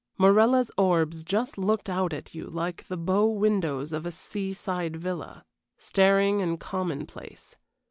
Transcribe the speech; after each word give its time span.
Morella's 0.17 0.71
orbs 0.79 1.23
just 1.23 1.59
looked 1.59 1.87
out 1.87 2.11
at 2.11 2.33
you 2.33 2.47
like 2.47 2.87
the 2.87 2.97
bow 2.97 3.27
windows 3.27 3.93
of 3.93 4.03
a 4.03 4.09
sea 4.09 4.51
side 4.51 4.95
villa 4.97 5.45
staring 5.77 6.41
and 6.41 6.59
commonplace. 6.59 7.55